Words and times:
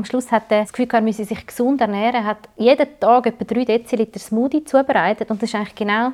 Am 0.00 0.06
Schluss 0.06 0.32
hat 0.32 0.44
er 0.48 0.62
das 0.62 0.72
Gefühl, 0.72 0.88
er 0.94 1.02
müsse 1.02 1.26
sich 1.26 1.46
gesund 1.46 1.78
ernähren. 1.82 2.14
Er 2.14 2.24
hat 2.24 2.48
jeden 2.56 2.86
Tag 2.98 3.26
etwa 3.26 3.44
3 3.44 3.66
Deziliter 3.66 4.18
Smoothie 4.18 4.64
zubereitet 4.64 5.30
und 5.30 5.42
das 5.42 5.52
war 5.52 5.60
eigentlich 5.60 5.74
genau 5.74 6.12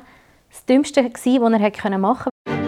das 0.49 0.65
Dümmste, 0.65 1.05
was 1.05 1.25
er 1.25 1.59
hätte 1.59 1.97
machen 1.97 2.29
konnte. 2.45 2.61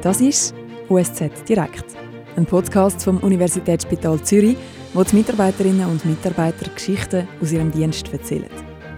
Das 0.00 0.20
ist 0.20 0.54
USZ 0.88 1.48
Direkt, 1.48 1.96
ein 2.36 2.46
Podcast 2.46 3.02
vom 3.02 3.18
Universitätsspital 3.18 4.22
Zürich, 4.22 4.56
wo 4.94 5.02
die 5.02 5.16
Mitarbeiterinnen 5.16 5.88
und 5.90 6.04
Mitarbeiter 6.04 6.70
Geschichten 6.70 7.26
aus 7.42 7.50
ihrem 7.50 7.72
Dienst 7.72 8.12
erzählen. 8.12 8.50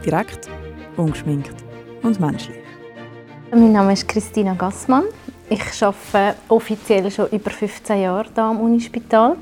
Direkt, 0.05 0.51
ungeschminkt 0.99 1.55
und 2.03 2.21
menschlich. 2.21 2.59
Mein 3.53 3.73
Name 3.73 3.95
ist 3.95 4.07
Christina 4.07 4.53
Gassmann. 4.53 5.05
Ich 5.51 5.83
arbeite 5.83 6.37
offiziell 6.49 7.11
schon 7.11 7.29
über 7.29 7.51
15 7.51 8.03
Jahre 8.03 8.27
hier 8.35 8.43
am 8.43 8.61
Unispital. 8.61 9.37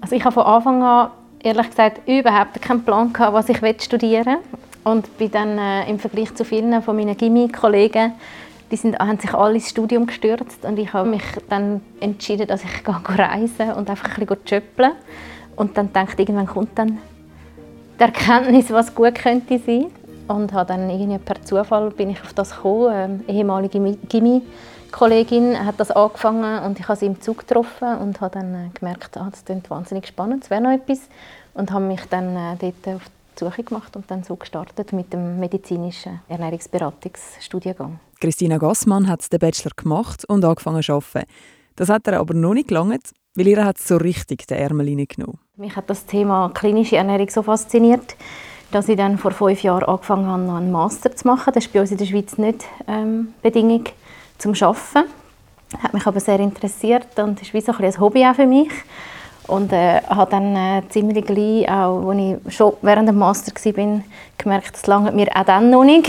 Also 0.00 0.16
ich 0.16 0.24
habe 0.24 0.34
von 0.34 0.44
Anfang 0.44 0.82
an 0.82 1.10
ehrlich 1.40 1.68
gesagt 1.68 2.08
überhaupt 2.08 2.60
keinen 2.60 2.82
Plan 2.82 3.12
gehabt, 3.12 3.34
was 3.34 3.48
ich 3.48 3.82
studieren 3.82 4.26
will. 4.26 4.38
und 4.84 5.18
bin 5.18 5.30
dann 5.30 5.58
äh, 5.58 5.88
im 5.90 5.98
Vergleich 5.98 6.34
zu 6.34 6.44
vielen 6.44 6.82
von 6.82 6.96
meinen 6.96 7.16
Gimmi-Kollegen 7.16 8.14
die 8.70 8.76
sind, 8.76 8.98
haben 8.98 9.18
sich 9.18 9.32
alle 9.32 9.54
ins 9.54 9.70
Studium 9.70 10.06
gestürzt 10.06 10.64
und 10.64 10.78
ich 10.78 10.92
habe 10.92 11.08
mich 11.08 11.22
dann 11.48 11.80
entschieden, 12.00 12.46
dass 12.46 12.64
ich 12.64 12.84
gehe 12.84 13.18
reisen 13.18 13.72
und 13.72 13.88
einfach 13.88 14.18
ein 14.18 14.26
bisschen 14.26 14.44
jobben. 14.46 14.92
Und 15.56 15.76
dann 15.76 15.90
ich, 15.92 16.18
irgendwann 16.18 16.46
kommt 16.46 16.78
dann 16.78 16.98
die 17.98 18.02
Erkenntnis, 18.02 18.70
was 18.70 18.94
gut 18.94 19.14
könnte 19.14 19.58
sein. 19.58 19.86
Und 20.28 20.52
habe 20.52 20.68
dann 20.68 20.90
irgendwie 20.90 21.18
per 21.18 21.42
Zufall 21.42 21.90
bin 21.90 22.10
ich 22.10 22.20
auf 22.20 22.34
das 22.34 22.56
gekommen. 22.56 22.92
Ähm, 22.92 23.24
ehemalige 23.26 23.80
Gimmi-Kollegin 24.08 25.64
hat 25.64 25.80
das 25.80 25.90
angefangen 25.90 26.64
und 26.64 26.78
ich 26.78 26.86
habe 26.86 26.98
sie 26.98 27.06
im 27.06 27.20
Zug 27.20 27.38
getroffen 27.38 27.96
und 27.96 28.20
habe 28.20 28.38
dann 28.38 28.54
äh, 28.54 28.68
gemerkt, 28.78 29.16
ah, 29.16 29.28
das 29.30 29.44
klingt 29.44 29.70
wahnsinnig 29.70 30.06
spannend, 30.06 30.44
es 30.44 30.50
wäre 30.50 30.60
noch 30.60 30.70
etwas. 30.72 31.00
Und 31.54 31.72
habe 31.72 31.84
mich 31.84 32.02
dann 32.10 32.36
äh, 32.36 32.56
dort 32.60 32.96
auf 32.96 33.02
die 33.40 33.44
Suche 33.44 33.64
gemacht 33.64 33.96
und 33.96 34.10
dann 34.10 34.22
so 34.22 34.36
gestartet 34.36 34.92
mit 34.92 35.12
dem 35.12 35.40
medizinischen 35.40 36.20
Ernährungsberatungsstudiengang. 36.28 37.98
Christina 38.20 38.58
Gassmann 38.58 39.08
hat 39.08 39.32
den 39.32 39.38
Bachelor 39.38 39.72
gemacht 39.76 40.24
und 40.28 40.44
angefangen 40.44 40.82
zu 40.82 40.92
arbeiten. 40.92 41.26
Das 41.76 41.88
hat 41.88 42.06
er 42.08 42.20
aber 42.20 42.34
noch 42.34 42.54
nicht 42.54 42.68
gelangt, 42.68 43.12
weil 43.34 43.46
ihr 43.46 43.64
hat 43.64 43.78
so 43.78 43.96
richtig 43.96 44.46
den 44.48 44.58
Ärmel 44.58 44.88
reingenommen. 44.88 45.38
Mich 45.56 45.74
hat 45.76 45.88
das 45.88 46.04
Thema 46.04 46.50
klinische 46.52 46.96
Ernährung 46.96 47.30
so 47.30 47.42
fasziniert, 47.42 48.16
dass 48.70 48.88
ich 48.88 48.96
dann 48.96 49.18
vor 49.18 49.30
fünf 49.30 49.62
Jahren 49.62 49.84
angefangen 49.84 50.26
habe, 50.26 50.42
noch 50.42 50.56
einen 50.56 50.72
Master 50.72 51.14
zu 51.14 51.26
machen. 51.26 51.52
Das 51.54 51.64
ist 51.64 51.72
bei 51.72 51.80
uns 51.80 51.90
in 51.90 51.98
der 51.98 52.06
Schweiz 52.06 52.36
nicht 52.38 52.64
ähm, 52.86 53.34
Bedingung 53.42 53.84
zum 54.38 54.54
Arbeiten. 54.54 55.10
Hat 55.82 55.94
mich 55.94 56.06
aber 56.06 56.20
sehr 56.20 56.40
interessiert 56.40 57.18
und 57.18 57.40
ist 57.42 57.52
wie 57.52 57.60
so 57.60 57.72
ein, 57.72 57.84
ein 57.84 58.00
Hobby 58.00 58.24
auch 58.24 58.34
für 58.34 58.46
mich. 58.46 58.70
Und 59.46 59.72
äh, 59.72 60.02
habe 60.02 60.30
dann 60.30 60.56
äh, 60.56 60.82
ziemlich 60.90 61.24
gleich, 61.24 61.70
auch 61.70 62.10
als 62.10 62.18
ich 62.18 62.54
schon 62.54 62.74
während 62.82 63.08
dem 63.08 63.16
Master 63.18 63.52
war, 63.54 64.00
gemerkt, 64.36 64.76
es 64.76 64.86
lange 64.86 65.12
mir 65.12 65.28
auch 65.34 65.44
dann 65.44 65.70
noch 65.70 65.84
nicht. 65.84 66.08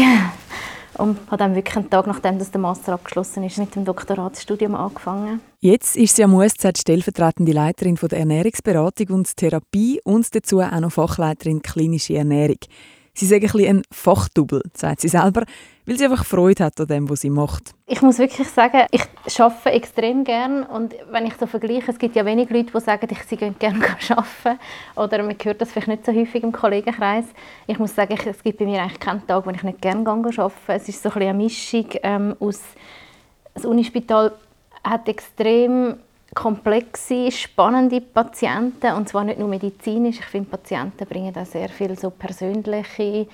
Und 1.00 1.18
habe 1.28 1.38
dann 1.38 1.56
wirklich 1.56 1.78
einen 1.78 1.90
Tag, 1.90 2.08
nachdem 2.08 2.40
das 2.40 2.52
der 2.52 2.60
Master 2.60 2.94
abgeschlossen 2.94 3.44
ist, 3.44 3.58
mit 3.58 3.74
dem 3.74 3.86
Doktoratsstudium 3.86 4.76
angefangen. 4.76 5.40
Jetzt 5.62 5.96
ist 5.96 6.18
sie 6.18 6.26
am 6.26 6.34
USZ 6.34 6.78
stellvertretende 6.78 7.54
Leiterin 7.54 7.96
der 7.96 8.20
Ernährungsberatung 8.20 9.08
und 9.16 9.38
Therapie 9.38 10.02
und 10.04 10.36
dazu 10.36 10.60
auch 10.60 10.80
noch 10.80 10.92
Fachleiterin 10.92 11.62
klinische 11.62 12.18
Ernährung. 12.18 12.58
Sie 13.20 13.36
ist 13.36 13.56
ein, 13.56 13.66
ein 13.66 13.82
Fachdouble, 13.92 14.62
sagt 14.74 15.02
sie 15.02 15.10
selber, 15.10 15.44
weil 15.86 15.98
sie 15.98 16.06
einfach 16.06 16.24
Freude 16.24 16.64
hat 16.64 16.80
an 16.80 16.88
dem, 16.88 17.10
was 17.10 17.22
sie 17.22 17.30
macht. 17.30 17.72
Ich 17.86 18.02
muss 18.02 18.18
wirklich 18.20 18.48
sagen, 18.48 18.86
ich 18.92 19.42
arbeite 19.42 19.72
extrem 19.72 20.24
gern 20.24 20.64
und 20.64 20.96
wenn 21.12 21.26
ich 21.26 21.34
so 21.40 21.46
vergleiche, 21.46 21.92
es 21.92 22.00
gibt 22.00 22.16
ja 22.16 22.26
wenig 22.26 22.50
Leute, 22.50 22.72
die 22.72 22.80
sagen, 22.80 23.08
ich 23.12 23.24
sie 23.24 23.36
gerne 23.36 23.54
arbeiten 24.10 24.60
oder 24.96 25.24
man 25.24 25.36
hört 25.44 25.62
das 25.62 25.72
vielleicht 25.72 25.88
nicht 25.88 26.06
so 26.06 26.14
häufig 26.14 26.44
im 26.44 26.52
Kollegenkreis. 26.52 27.26
Ich 27.68 27.80
muss 27.80 27.96
sagen, 27.96 28.18
es 28.26 28.44
gibt 28.44 28.60
bei 28.60 28.66
mir 28.66 28.82
eigentlich 28.82 29.00
keinen 29.00 29.26
Tag, 29.28 29.46
wo 29.46 29.50
ich 29.50 29.64
nicht 29.64 29.82
gerne 29.82 30.08
arbeite. 30.10 30.52
Es 30.68 30.88
ist 30.88 31.04
so 31.04 31.10
ein 31.10 31.22
eine 31.22 31.34
Mischung 31.34 31.88
ähm, 32.04 32.36
aus 32.40 32.62
das 33.54 33.66
Unispital 33.66 34.32
hat 34.84 35.10
extrem 35.10 35.98
komplexe, 36.34 37.32
spannende 37.32 38.02
Patienten 38.02 38.94
und 38.94 39.10
zwar 39.10 39.24
nicht 39.24 39.40
nur 39.40 39.48
medizinisch. 39.48 40.20
Ich 40.20 40.26
finde, 40.26 40.50
Patienten 40.50 41.06
bringen 41.08 41.36
auch 41.36 41.46
sehr 41.46 41.70
viel 41.70 41.98
so 41.98 42.10
persönliche 42.10 43.28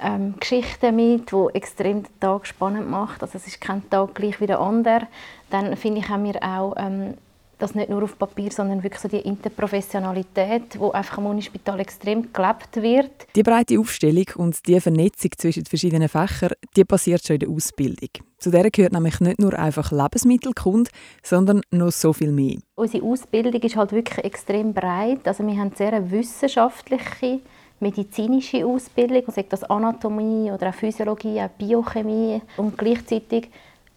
ähm, 0.00 0.34
Geschichten 0.38 0.96
mit, 0.96 1.30
die 1.30 1.46
extrem 1.54 2.02
den 2.02 2.20
Tag 2.20 2.46
spannend 2.46 2.90
macht. 2.90 3.22
Also 3.22 3.38
es 3.38 3.46
ist 3.46 3.60
kein 3.60 3.88
Tag 3.88 4.14
gleich 4.14 4.40
wie 4.40 4.46
der 4.46 4.60
andere. 4.60 5.06
Dann 5.50 5.76
finde 5.76 6.00
ich, 6.00 6.08
haben 6.08 6.24
wir 6.24 6.42
auch 6.42 6.74
ähm, 6.76 7.14
das 7.58 7.74
nicht 7.74 7.90
nur 7.90 8.02
auf 8.02 8.18
Papier, 8.18 8.50
sondern 8.50 8.82
wirklich 8.82 9.00
so 9.00 9.08
die 9.08 9.20
Interprofessionalität, 9.20 10.78
wo 10.78 10.90
einfach 10.90 11.18
am 11.18 11.26
Unispital 11.26 11.78
extrem 11.78 12.32
gelebt 12.32 12.76
wird. 12.76 13.28
Die 13.36 13.42
breite 13.42 13.78
Aufstellung 13.78 14.26
und 14.36 14.66
die 14.66 14.80
Vernetzung 14.80 15.30
zwischen 15.38 15.62
den 15.62 15.68
verschiedenen 15.68 16.08
Fächern, 16.08 16.52
die 16.76 16.84
passiert 16.84 17.24
schon 17.24 17.34
in 17.34 17.40
der 17.40 17.50
Ausbildung. 17.50 18.10
Zu 18.42 18.50
der 18.50 18.72
gehört 18.72 18.92
nämlich 18.92 19.20
nicht 19.20 19.38
nur 19.38 19.56
einfach 19.56 19.92
Lebensmittelkunde, 19.92 20.90
sondern 21.22 21.60
noch 21.70 21.92
so 21.92 22.12
viel 22.12 22.32
mehr. 22.32 22.56
Unsere 22.74 23.04
Ausbildung 23.06 23.62
ist 23.62 23.76
halt 23.76 23.92
wirklich 23.92 24.24
extrem 24.24 24.74
breit. 24.74 25.20
Also 25.28 25.46
wir 25.46 25.56
haben 25.56 25.70
sehr 25.76 25.92
eine 25.92 26.10
wissenschaftliche 26.10 27.38
medizinische 27.78 28.66
Ausbildung, 28.66 29.22
sei 29.28 29.44
das 29.48 29.62
Anatomie 29.62 30.50
oder 30.50 30.70
auch 30.70 30.74
Physiologie, 30.74 31.40
auch 31.40 31.50
Biochemie 31.50 32.42
und 32.56 32.76
gleichzeitig 32.76 33.48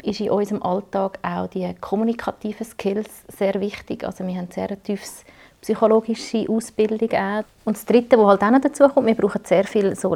ist 0.04 0.20
in 0.20 0.30
unserem 0.30 0.62
Alltag 0.62 1.18
auch 1.24 1.48
die 1.48 1.74
kommunikativen 1.82 2.68
Skills 2.68 3.10
sehr 3.36 3.60
wichtig. 3.60 4.04
Also 4.04 4.28
wir 4.28 4.36
haben 4.36 4.50
sehr 4.52 4.80
tiefes 4.84 5.26
psychologische 5.60 6.48
Ausbildung 6.48 7.10
auch. 7.14 7.44
Und 7.64 7.78
das 7.78 7.86
Dritte, 7.86 8.20
was 8.20 8.28
halt 8.28 8.44
auch 8.44 8.52
noch 8.52 8.62
dazu 8.62 8.88
kommt, 8.90 9.08
wir 9.08 9.16
brauchen 9.16 9.42
sehr 9.44 9.64
viel 9.64 9.96
so 9.96 10.14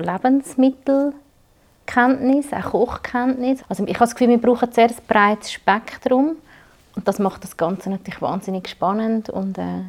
Lebensmittelkenntnis, 1.89 2.53
auch 2.53 2.71
Kochkenntnis. 2.71 3.63
Also 3.67 3.83
ich 3.85 3.95
habe 3.95 4.05
das 4.05 4.15
Gefühl, 4.15 4.29
wir 4.29 4.37
brauchen 4.41 4.71
sehr 4.71 4.89
ein 4.89 4.95
breites 5.07 5.51
Spektrum 5.51 6.35
und 6.95 7.07
das 7.07 7.19
macht 7.19 7.43
das 7.43 7.57
Ganze 7.57 7.89
natürlich 7.89 8.21
wahnsinnig 8.21 8.67
spannend 8.67 9.29
und 9.29 9.57
äh, 9.57 9.83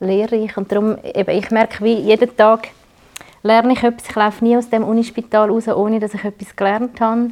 lehrreich. 0.00 0.56
Und 0.56 0.70
darum, 0.70 0.96
eben, 1.02 1.30
ich 1.30 1.50
merke, 1.50 1.84
wie 1.84 1.94
jeden 1.94 2.36
Tag 2.36 2.68
lerne 3.42 3.72
ich 3.72 3.82
etwas. 3.82 4.08
Ich 4.08 4.14
laufe 4.14 4.44
nie 4.44 4.56
aus 4.56 4.70
dem 4.70 4.84
Unispital 4.84 5.50
raus, 5.50 5.68
ohne 5.68 6.00
dass 6.00 6.14
ich 6.14 6.24
etwas 6.24 6.54
gelernt 6.54 7.00
habe. 7.00 7.30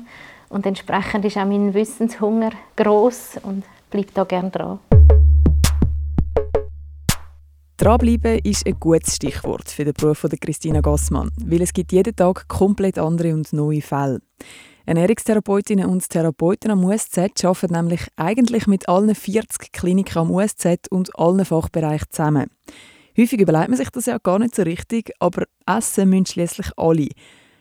Und 0.49 0.67
entsprechend 0.67 1.25
ist 1.25 1.37
auch 1.37 1.45
mein 1.45 1.73
Wissenshunger 1.75 2.51
groß 2.77 3.41
und 3.43 3.65
bleibt 3.91 4.17
da 4.17 4.25
gerne 4.25 4.51
dran. 4.51 4.79
Dranbleiben 7.81 8.41
ist 8.41 8.67
ein 8.67 8.79
gutes 8.79 9.17
Stichwort 9.17 9.71
für 9.71 9.87
den 9.87 9.95
Beruf 9.95 10.19
von 10.19 10.29
Christina 10.29 10.83
Gassmann, 10.83 11.31
weil 11.43 11.63
es 11.63 11.73
gibt 11.73 11.93
jeden 11.93 12.15
Tag 12.15 12.47
komplett 12.47 12.99
andere 12.99 13.33
und 13.33 13.51
neue 13.55 13.81
Fälle. 13.81 14.21
Ernährungstherapeutinnen 14.85 15.87
und 15.87 16.07
Therapeuten 16.07 16.73
am 16.73 16.85
USZ 16.85 17.43
arbeiten 17.43 17.73
nämlich 17.73 18.03
eigentlich 18.17 18.67
mit 18.67 18.87
allen 18.87 19.15
40 19.15 19.73
Kliniken 19.73 20.19
am 20.19 20.31
USZ 20.31 20.89
und 20.91 21.19
allen 21.19 21.43
Fachbereichen 21.47 22.09
zusammen. 22.11 22.51
Häufig 23.17 23.41
überlegt 23.41 23.71
man 23.71 23.79
sich 23.79 23.89
das 23.89 24.05
ja 24.05 24.19
gar 24.19 24.39
nicht 24.39 24.55
so 24.55 24.61
richtig, 24.61 25.13
aber 25.19 25.45
essen 25.65 26.11
müssen 26.11 26.27
schließlich 26.27 26.73
alle. 26.77 27.09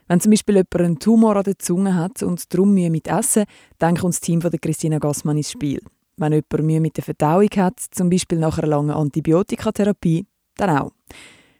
Wenn 0.09 0.19
zum 0.19 0.31
Beispiel 0.31 0.55
jemand 0.55 0.75
einen 0.75 0.99
Tumor 0.99 1.37
an 1.37 1.43
der 1.43 1.59
Zunge 1.59 1.95
hat 1.95 2.23
und 2.23 2.53
darum 2.53 2.73
Mühe 2.73 2.89
mit 2.89 3.07
Essen, 3.07 3.45
dann 3.77 3.95
kommt 3.95 4.15
das 4.15 4.19
Team 4.19 4.41
von 4.41 4.51
Christina 4.51 4.97
Gassmann 4.97 5.37
ins 5.37 5.51
Spiel. 5.51 5.79
Wenn 6.19 6.33
jemand 6.33 6.63
Mühe 6.63 6.81
mit 6.81 6.97
der 6.97 7.03
Verdauung 7.05 7.47
hat, 7.55 7.79
zum 7.79 8.09
Beispiel 8.09 8.39
nach 8.39 8.57
einer 8.57 8.67
langen 8.67 8.91
Antibiotikatherapie, 8.91 10.25
dann 10.57 10.77
auch. 10.77 10.91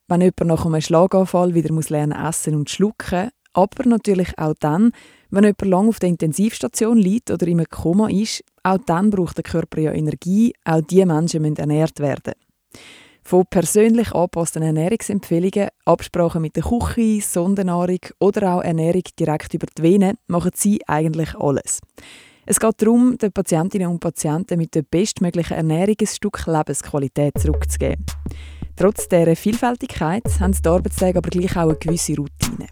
Wenn 0.09 0.20
jemand 0.20 0.46
nach 0.46 0.66
einem 0.66 0.81
Schlaganfall 0.81 1.53
wieder 1.53 1.74
muss 1.74 1.90
lernen 1.90 2.12
essen 2.12 2.56
und 2.56 2.70
schlucken, 2.70 3.30
aber 3.53 3.86
natürlich 3.86 4.38
auch 4.38 4.53
dann, 4.59 4.92
wenn 5.30 5.46
jemand 5.46 5.66
lange 5.66 5.90
auf 5.90 6.00
der 6.00 6.09
Intensivstation 6.09 6.97
liegt 6.97 7.31
oder 7.31 7.47
im 7.47 7.64
Koma 7.70 8.09
ist, 8.09 8.44
auch 8.64 8.80
dann 8.86 9.12
braucht 9.12 9.38
der 9.38 9.44
Körper 9.46 9.80
ja 9.80 9.94
Energie, 9.94 10.53
auch 10.66 10.81
diese 10.81 11.06
Menschen 11.06 11.41
müssen 11.41 11.56
ernährt 11.56 12.00
werden. 12.02 12.34
Von 13.23 13.46
persönlich 13.50 14.11
angepassten 14.14 14.64
Ernährungsempfehlungen, 14.64 15.70
Absprachen 15.85 16.41
mit 16.41 16.58
der 16.58 16.64
Küche, 16.64 17.22
Sondernahrung 17.22 18.00
oder 18.20 18.56
auch 18.56 18.61
Ernährung 18.61 19.03
direkt 19.17 19.53
über 19.53 19.67
die 19.67 19.84
Venen 19.84 20.17
machen 20.28 20.52
sie 20.53 20.82
eigentlich 20.85 21.35
alles. 21.35 21.79
Es 22.51 22.59
geht 22.59 22.81
darum, 22.81 23.16
den 23.16 23.31
Patientinnen 23.31 23.90
und 23.90 23.99
Patienten 23.99 24.57
mit 24.57 24.73
der 24.73 24.81
bestmöglichen 24.81 25.55
Ernährung 25.55 25.93
ein 26.01 26.07
Stück 26.07 26.47
Lebensqualität 26.47 27.37
zurückzugeben. 27.37 28.03
Trotz 28.75 29.07
dieser 29.07 29.35
Vielfältigkeit 29.35 30.23
haben 30.40 30.53
die 30.53 30.67
Arbeitstage 30.67 31.19
aber 31.19 31.29
gleich 31.29 31.55
auch 31.55 31.69
eine 31.69 31.75
gewisse 31.75 32.16
Routine. 32.16 32.66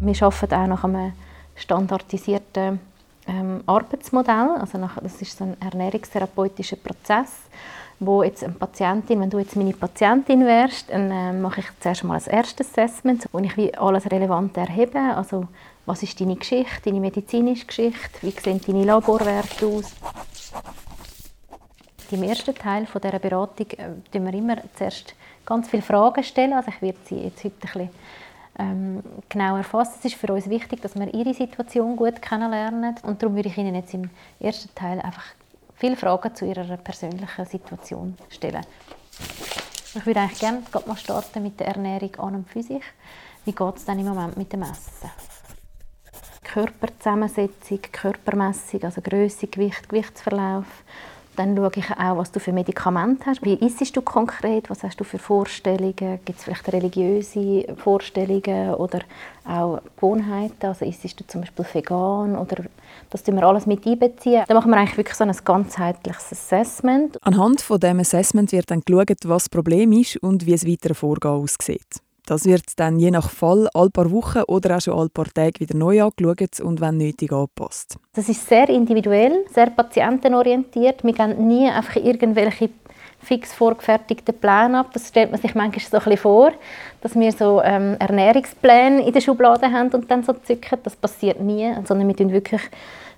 Wir 0.00 0.22
arbeiten 0.22 0.54
auch 0.54 0.66
nach 0.66 0.82
einem 0.82 1.12
standardisierten 1.54 2.80
ähm, 3.30 3.62
Arbeitsmodell. 3.66 4.56
Also 4.60 4.78
nach, 4.78 4.98
das 5.00 5.20
ist 5.22 5.38
so 5.38 5.44
ein 5.44 5.56
ernährungstherapeutischer 5.60 6.76
Prozess 6.76 7.30
wo 8.00 8.22
jetzt 8.22 8.42
eine 8.42 8.54
Patientin, 8.54 9.20
wenn 9.20 9.28
du 9.28 9.38
jetzt 9.38 9.56
meine 9.56 9.74
Patientin 9.74 10.46
wärst, 10.46 10.90
dann 10.90 11.10
äh, 11.10 11.32
mache 11.34 11.60
ich 11.60 11.66
zuerst 11.80 12.02
mal 12.02 12.18
ein 12.18 12.32
erstes 12.32 12.70
Assessment, 12.70 13.28
wo 13.30 13.38
ich 13.40 13.56
wie 13.58 13.74
alles 13.74 14.10
relevant 14.10 14.56
erhebe, 14.56 14.98
also 14.98 15.46
was 15.84 16.02
ist 16.02 16.18
deine 16.18 16.36
Geschichte, 16.36 16.80
deine 16.86 17.00
medizinische 17.00 17.66
Geschichte, 17.66 18.22
wie 18.22 18.30
sehen 18.30 18.60
deine 18.66 18.84
Laborwerte 18.84 19.66
aus, 19.66 19.92
im 22.10 22.22
ersten 22.22 22.54
Teil 22.54 22.86
von 22.86 23.02
dieser 23.02 23.18
Beratung 23.18 23.66
äh, 23.76 23.90
wir 24.12 24.34
immer 24.34 24.56
zuerst 24.76 25.14
ganz 25.44 25.68
viele 25.68 25.82
Fragen 25.82 26.24
stellen. 26.24 26.54
Also 26.54 26.70
ich 26.70 26.82
werde 26.82 26.98
sie 27.04 27.16
jetzt 27.16 27.44
heute 27.44 27.54
ein 27.54 27.60
bisschen 27.60 27.90
ähm, 28.58 29.02
genau 29.28 29.56
erfassen. 29.56 29.94
Es 29.98 30.04
ist 30.06 30.14
für 30.14 30.32
uns 30.32 30.48
wichtig, 30.48 30.80
dass 30.82 30.94
wir 30.94 31.12
ihre 31.14 31.34
Situation 31.34 31.96
gut 31.96 32.20
kennenlernen 32.20 32.94
und 33.02 33.22
darum 33.22 33.36
würde 33.36 33.48
ich 33.48 33.58
Ihnen 33.58 33.74
jetzt 33.74 33.94
im 33.94 34.10
ersten 34.38 34.74
Teil 34.74 35.00
einfach 35.00 35.24
viele 35.74 35.96
Fragen 35.96 36.34
zu 36.34 36.44
Ihrer 36.46 36.76
persönlichen 36.76 37.46
Situation 37.46 38.16
stellen. 38.28 38.64
Ich 39.94 40.06
würde 40.06 40.20
eigentlich 40.20 40.38
gerne 40.38 40.62
mal 40.86 40.96
starten 40.96 41.42
mit 41.42 41.58
der 41.58 41.68
Ernährung 41.68 42.14
an 42.16 42.34
und 42.36 42.48
für 42.48 42.62
sich. 42.62 42.82
Wie 43.44 43.52
geht 43.52 43.76
es 43.76 43.84
dann 43.84 43.98
im 43.98 44.06
Moment 44.06 44.36
mit 44.36 44.52
dem 44.52 44.62
Essen? 44.62 45.10
Körperzusammensetzung, 46.44 47.80
Körpermessung, 47.92 48.82
also 48.82 49.00
Größe, 49.00 49.46
Gewicht, 49.46 49.88
Gewichtsverlauf. 49.88 50.66
Dann 51.40 51.56
schaue 51.56 51.70
ich 51.74 51.90
auch, 51.92 52.18
was 52.18 52.30
du 52.32 52.38
für 52.38 52.52
Medikamente 52.52 53.24
hast. 53.24 53.42
Wie 53.42 53.54
isst 53.54 53.96
du 53.96 54.02
konkret? 54.02 54.68
Was 54.68 54.82
hast 54.82 55.00
du 55.00 55.04
für 55.04 55.18
Vorstellungen? 55.18 56.20
Gibt 56.22 56.38
es 56.38 56.44
vielleicht 56.44 56.70
religiöse 56.70 57.64
Vorstellungen 57.78 58.74
oder 58.74 58.98
auch 59.46 59.80
Gewohnheiten? 59.96 60.66
Also 60.66 60.84
isst 60.84 61.18
du 61.18 61.26
zum 61.26 61.40
Beispiel 61.40 61.64
vegan 61.72 62.36
oder 62.36 62.64
das 63.08 63.22
tun 63.22 63.36
wir 63.36 63.44
alles 63.44 63.64
mit 63.64 63.86
einbeziehen. 63.86 64.44
Da 64.46 64.52
machen 64.52 64.70
wir 64.70 64.76
eigentlich 64.76 64.98
wirklich 64.98 65.16
so 65.16 65.24
ein 65.24 65.32
ganzheitliches 65.42 66.30
Assessment. 66.32 67.16
Anhand 67.22 67.62
von 67.62 67.80
dem 67.80 68.00
Assessment 68.00 68.52
wird 68.52 68.70
dann 68.70 68.82
geschaut, 68.82 69.08
was 69.24 69.44
das 69.44 69.48
Problem 69.48 69.92
ist 69.92 70.18
und 70.18 70.44
wie 70.44 70.52
es 70.52 70.66
weitere 70.66 70.92
Vorgehen 70.92 71.30
aussieht. 71.30 72.02
Das 72.30 72.44
wird 72.44 72.78
dann 72.78 73.00
je 73.00 73.10
nach 73.10 73.28
Fall 73.28 73.68
alle 73.74 73.90
paar 73.90 74.08
Wochen 74.12 74.42
oder 74.46 74.76
auch 74.76 74.80
schon 74.80 74.96
alle 74.96 75.08
paar 75.08 75.26
Tage 75.34 75.58
wieder 75.58 75.76
neu 75.76 76.00
angeschaut 76.00 76.60
und 76.60 76.80
wenn 76.80 76.96
nötig 76.96 77.32
angepasst. 77.32 77.98
Das 78.12 78.28
ist 78.28 78.46
sehr 78.46 78.68
individuell, 78.68 79.44
sehr 79.52 79.70
patientenorientiert. 79.70 81.02
Wir 81.02 81.12
gehen 81.12 81.48
nie 81.48 81.68
einfach 81.68 81.96
irgendwelche 81.96 82.70
fix 83.18 83.52
vorgefertigten 83.52 84.38
Pläne 84.38 84.78
ab. 84.78 84.90
Das 84.92 85.08
stellt 85.08 85.32
man 85.32 85.40
sich 85.40 85.56
manchmal 85.56 85.84
so 85.84 85.96
ein 85.96 86.04
bisschen 86.04 86.18
vor, 86.18 86.52
dass 87.00 87.16
wir 87.16 87.32
so 87.32 87.62
ähm, 87.64 87.96
Ernährungspläne 87.98 89.04
in 89.04 89.12
der 89.12 89.20
Schublade 89.22 89.66
haben 89.66 89.90
und 89.90 90.08
dann 90.08 90.22
so 90.22 90.32
zücken. 90.32 90.78
Das 90.84 90.94
passiert 90.94 91.40
nie, 91.40 91.74
sondern 91.84 92.06
wir 92.06 92.14
tun 92.14 92.30
wirklich 92.30 92.62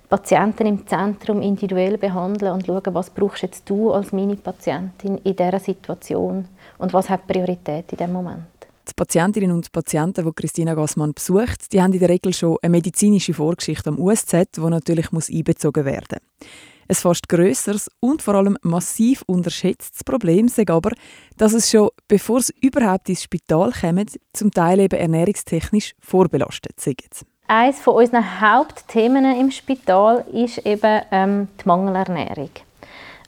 Patienten 0.09 0.65
im 0.65 0.87
Zentrum 0.87 1.41
individuell 1.43 1.99
behandeln 1.99 2.53
und 2.53 2.65
schauen, 2.65 2.81
was 2.95 3.11
brauchst 3.11 3.43
jetzt 3.43 3.69
du 3.69 3.91
als 3.91 4.11
meine 4.11 4.35
Patientin 4.37 5.19
in 5.19 5.35
dieser 5.35 5.59
Situation 5.59 6.47
und 6.79 6.93
was 6.93 7.11
hat 7.11 7.27
Priorität 7.27 7.91
in 7.91 7.97
diesem 7.97 8.13
Moment. 8.13 8.52
Die 8.87 8.93
Patientinnen 8.95 9.51
und 9.51 9.71
Patienten, 9.71 10.25
die 10.25 10.31
Christina 10.33 10.73
Gassmann 10.73 11.13
besucht, 11.13 11.71
die 11.71 11.81
haben 11.81 11.93
in 11.93 11.99
der 11.99 12.09
Regel 12.09 12.33
schon 12.33 12.57
eine 12.61 12.71
medizinische 12.71 13.33
Vorgeschichte 13.33 13.89
am 13.89 13.99
USZ, 13.99 14.55
die 14.57 14.61
natürlich 14.61 15.11
muss 15.11 15.29
einbezogen 15.29 15.85
werden 15.85 16.19
muss. 16.39 16.49
Ein 16.89 16.95
fast 16.95 17.29
grösseres 17.29 17.89
und 18.01 18.21
vor 18.21 18.35
allem 18.35 18.57
massiv 18.61 19.23
unterschätztes 19.25 20.03
Problem 20.03 20.47
ist 20.47 20.69
aber, 20.69 20.91
dass 21.37 21.53
es 21.53 21.71
schon, 21.71 21.89
bevor 22.07 22.39
es 22.39 22.53
überhaupt 22.61 23.07
ins 23.07 23.23
Spital 23.23 23.71
kommt, 23.71 24.19
zum 24.33 24.51
Teil 24.51 24.81
eben 24.81 24.99
ernährungstechnisch 24.99 25.95
vorbelastet 25.99 26.79
sind. 26.79 26.99
Eines 27.47 27.85
unserer 27.87 28.41
Hauptthemen 28.41 29.39
im 29.39 29.51
Spital 29.51 30.25
ist 30.33 30.59
eben 30.65 31.01
ähm, 31.11 31.47
die 31.61 31.67
Mangelernährung. 31.67 32.49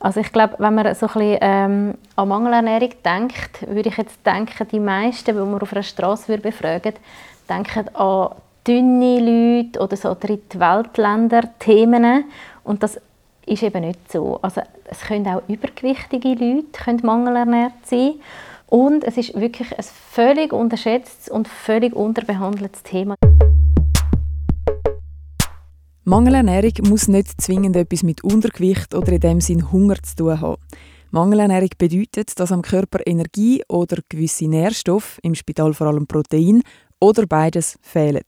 Also 0.06 0.20
ich 0.20 0.32
glaube, 0.32 0.56
wenn 0.60 0.76
man 0.76 0.94
so 0.94 1.08
ein 1.08 1.14
bisschen 1.14 1.38
ähm, 1.42 1.96
an 2.16 2.28
Mangelernährung 2.28 2.92
denkt, 3.04 3.68
würde 3.68 3.90
ich 3.90 3.98
jetzt 3.98 4.24
denken, 4.24 4.68
die 4.72 4.80
meisten, 4.80 5.26
die 5.26 5.34
man 5.34 5.60
auf 5.60 5.74
einer 5.74 5.82
Straße 5.82 6.38
befragen 6.38 6.94
denken 7.50 7.88
an 7.96 8.36
dünne 8.68 9.20
Leute 9.20 9.80
oder 9.80 9.98
so 9.98 10.14
Drittweltländer-Themen. 10.14 12.26
Und 12.64 12.84
das 12.84 13.02
ist 13.48 13.64
eben 13.64 13.82
nicht 13.82 14.12
so. 14.12 14.38
Also 14.44 14.62
es 14.84 15.02
können 15.02 15.28
auch 15.28 15.42
übergewichtige 15.48 16.36
Leute 16.36 16.68
können 16.72 17.02
mangelernährt 17.02 17.74
sein. 17.86 18.20
Und 18.68 19.04
es 19.06 19.18
ist 19.18 19.34
wirklich 19.34 19.76
ein 19.76 19.86
völlig 20.12 20.54
unterschätztes 20.54 21.30
und 21.30 21.48
völlig 21.48 21.96
unterbehandeltes 21.96 22.84
Thema. 22.84 23.16
Mangelernährung 26.08 26.88
muss 26.88 27.08
nicht 27.08 27.42
zwingend 27.42 27.76
etwas 27.76 28.04
mit 28.04 28.24
Untergewicht 28.24 28.94
oder 28.94 29.14
in 29.14 29.20
dem 29.20 29.42
Sinn 29.42 29.72
Hunger 29.72 29.96
zu 30.04 30.16
tun 30.16 30.40
haben. 30.40 30.62
Mangelernährung 31.10 31.72
bedeutet, 31.80 32.40
dass 32.40 32.52
am 32.52 32.62
Körper 32.62 33.00
Energie 33.08 33.64
oder 33.68 33.98
gewisse 34.08 34.48
Nährstoffe, 34.48 35.18
im 35.24 35.34
Spital 35.34 35.74
vor 35.74 35.88
allem 35.88 36.06
Protein, 36.06 36.62
oder 37.00 37.26
beides 37.26 37.80
fehlen. 37.82 38.22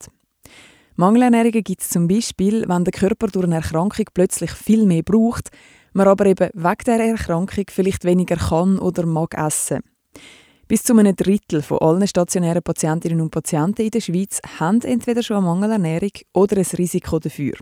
Mangelernährungen 0.95 1.63
gibt 1.63 1.83
es 1.83 1.89
zum 1.89 2.07
Beispiel, 2.07 2.68
wenn 2.68 2.83
der 2.83 2.94
Körper 2.94 3.27
durch 3.27 3.45
eine 3.45 3.57
Erkrankung 3.57 4.06
plötzlich 4.12 4.53
viel 4.53 4.88
mehr 4.88 5.03
braucht, 5.03 5.50
man 5.94 6.07
aber 6.07 6.25
eben 6.25 6.50
wegen 6.56 6.83
der 6.83 7.00
Erkrankung 7.00 7.65
vielleicht 7.69 8.06
weniger 8.06 8.38
kann 8.38 8.80
oder 8.80 9.06
mag 9.06 9.38
essen. 9.38 9.81
Bis 10.67 10.83
zu 10.83 10.97
einem 10.97 11.15
Drittel 11.15 11.61
von 11.61 11.79
allen 11.79 12.05
stationären 12.05 12.61
Patientinnen 12.61 13.21
und 13.21 13.31
Patienten 13.31 13.83
in 13.83 13.91
der 13.91 14.01
Schweiz 14.01 14.41
haben 14.59 14.81
entweder 14.81 15.23
schon 15.23 15.37
eine 15.37 15.45
Mangelernährung 15.45 16.11
oder 16.33 16.57
ein 16.57 16.65
Risiko 16.77 17.19
dafür. 17.19 17.53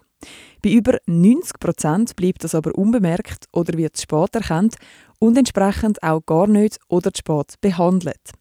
Bei 0.64 0.72
über 0.72 0.98
90 1.06 1.60
Prozent 1.60 2.16
bleibt 2.16 2.44
das 2.44 2.56
aber 2.56 2.74
unbemerkt 2.74 3.46
oder 3.54 3.78
wird 3.78 4.00
spät 4.00 4.34
erkannt 4.34 4.78
und 5.20 5.38
entsprechend 5.38 6.02
auch 6.02 6.26
gar 6.26 6.48
nicht 6.48 6.80
oder 6.88 7.12
spät 7.16 7.54
behandelt. 7.62 8.32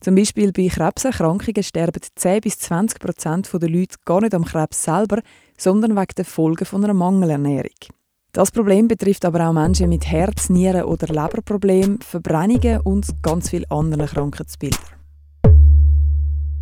Zum 0.00 0.14
Beispiel 0.14 0.52
bei 0.52 0.68
Krebserkrankungen 0.68 1.64
sterben 1.64 2.00
10 2.14 2.40
bis 2.42 2.60
20 2.60 3.00
Prozent 3.00 3.50
der 3.52 3.68
Leute 3.68 3.96
gar 4.04 4.20
nicht 4.20 4.34
am 4.34 4.44
Krebs 4.44 4.84
selber, 4.84 5.20
sondern 5.58 5.96
wegen 5.96 6.14
der 6.16 6.24
Folgen 6.24 6.66
einer 6.72 6.94
Mangelernährung. 6.94 7.74
Das 8.36 8.50
Problem 8.50 8.86
betrifft 8.86 9.24
aber 9.24 9.48
auch 9.48 9.54
Menschen 9.54 9.88
mit 9.88 10.06
Herz-, 10.06 10.50
Nieren- 10.50 10.84
oder 10.84 11.06
Leberproblemen, 11.06 12.00
Verbrennungen 12.02 12.80
und 12.82 13.22
ganz 13.22 13.48
viele 13.48 13.64
andere 13.70 14.04
Krankheitsbilder. 14.04 14.76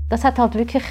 Das 0.09 0.23
hat 0.23 0.39
halt 0.39 0.55
wirklich 0.55 0.85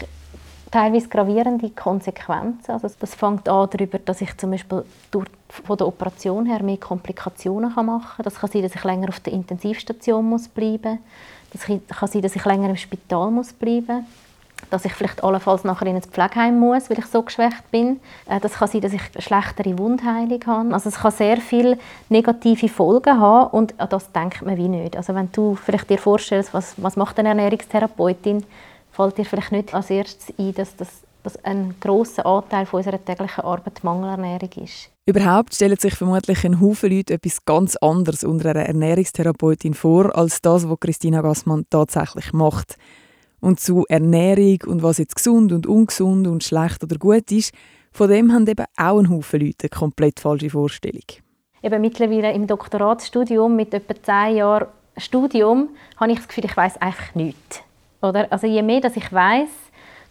teilweise 0.71 1.07
gravierende 1.07 1.69
Konsequenzen. 1.69 2.69
Also 2.69 2.89
das 2.99 3.15
fängt 3.15 3.47
an 3.47 3.69
darüber, 3.71 3.97
dass 3.97 4.19
ich 4.19 4.35
zum 4.35 4.51
Beispiel 4.51 4.83
durch, 5.09 5.29
von 5.47 5.77
der 5.77 5.87
Operation 5.87 6.47
her 6.47 6.61
mehr 6.61 6.75
Komplikationen 6.75 7.73
machen 7.73 8.01
kann. 8.17 8.23
Das 8.25 8.35
kann 8.35 8.51
sein, 8.51 8.63
dass 8.63 8.75
ich 8.75 8.83
länger 8.83 9.07
auf 9.07 9.21
der 9.21 9.31
Intensivstation 9.31 10.25
muss 10.25 10.49
bleiben 10.49 10.99
muss. 11.53 11.61
Das 11.65 11.97
kann 11.97 12.09
sein, 12.09 12.21
dass 12.21 12.35
ich 12.35 12.43
länger 12.43 12.69
im 12.69 12.75
Spital 12.75 13.31
muss 13.31 13.53
bleiben 13.53 14.01
muss 14.01 14.22
dass 14.69 14.85
ich 14.85 14.93
vielleicht 14.93 15.23
allenfalls 15.23 15.63
nachher 15.63 15.87
in 15.87 15.95
ein 15.95 16.01
Pflegeheim 16.01 16.59
muss, 16.59 16.89
weil 16.89 16.99
ich 16.99 17.05
so 17.05 17.21
geschwächt 17.21 17.69
bin. 17.71 17.99
Äh, 18.27 18.39
das 18.39 18.53
kann 18.53 18.67
sein, 18.67 18.81
dass 18.81 18.93
ich 18.93 19.01
eine 19.13 19.21
schlechtere 19.21 19.77
Wundheilung 19.77 20.39
habe. 20.45 20.73
Also 20.73 20.89
es 20.89 20.95
kann 20.95 21.11
sehr 21.11 21.37
viele 21.37 21.77
negative 22.09 22.69
Folgen 22.69 23.19
haben 23.19 23.51
und 23.51 23.79
an 23.79 23.89
das 23.89 24.11
denkt 24.11 24.41
man 24.41 24.57
wie 24.57 24.67
nicht. 24.67 24.97
Also 24.97 25.15
wenn 25.15 25.31
du 25.31 25.55
vielleicht 25.55 25.89
dir 25.89 25.97
vorstellst, 25.97 26.53
was, 26.53 26.73
was 26.77 26.95
macht 26.95 27.19
eine 27.19 27.29
Ernährungstherapeutin, 27.29 28.45
fällt 28.91 29.17
dir 29.17 29.25
vielleicht 29.25 29.51
nicht 29.51 29.73
als 29.73 29.89
erstes 29.89 30.33
ein, 30.37 30.53
dass 30.53 30.75
das 30.75 30.89
dass 31.23 31.43
ein 31.43 31.75
grosser 31.79 32.25
Anteil 32.25 32.65
von 32.65 32.79
unserer 32.79 33.03
täglichen 33.03 33.43
Arbeit 33.43 33.83
Mangelernährung 33.83 34.49
ist. 34.61 34.89
Überhaupt 35.05 35.55
stellen 35.55 35.77
sich 35.77 35.95
vermutlich 35.95 36.45
ein 36.45 36.61
Haufen 36.61 36.91
Leute 36.91 37.13
etwas 37.13 37.43
ganz 37.45 37.75
anderes 37.77 38.23
unter 38.23 38.49
einer 38.49 38.65
Ernährungstherapeutin 38.65 39.73
vor, 39.73 40.15
als 40.15 40.41
das, 40.41 40.69
was 40.69 40.79
Christina 40.79 41.21
Gassmann 41.21 41.65
tatsächlich 41.69 42.33
macht. 42.33 42.77
Und 43.43 43.59
zu 43.59 43.83
Ernährung 43.89 44.59
und 44.67 44.83
was 44.83 44.99
jetzt 44.99 45.17
gesund 45.17 45.51
und 45.51 45.67
ungesund 45.67 46.27
und 46.27 46.45
schlecht 46.45 46.81
oder 46.81 46.95
gut 46.95 47.29
ist, 47.29 47.53
von 47.91 48.09
dem 48.09 48.31
haben 48.31 48.47
eben 48.47 48.65
auch 48.77 48.99
ein 48.99 49.09
Haufen 49.09 49.41
Leute 49.41 49.63
eine 49.63 49.69
komplett 49.69 50.21
falsche 50.21 50.49
Vorstellung. 50.49 51.03
Eben 51.61 51.81
mittlerweile 51.81 52.31
im 52.31 52.47
Doktoratsstudium 52.47 53.53
mit 53.53 53.73
etwa 53.73 53.95
zehn 54.01 54.37
Jahren 54.37 54.67
Studium 54.95 55.67
habe 55.97 56.13
ich 56.13 56.19
das 56.19 56.29
Gefühl, 56.29 56.45
ich 56.45 56.55
weiß 56.55 56.81
einfach 56.81 57.15
nichts. 57.15 57.61
Oder? 58.01 58.31
Also 58.31 58.47
je 58.47 58.61
mehr 58.61 58.79
dass 58.79 58.95
ich 58.95 59.11
weiß, 59.11 59.49